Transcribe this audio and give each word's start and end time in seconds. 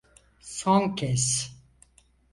Son 0.55 0.95
kez. 0.95 1.53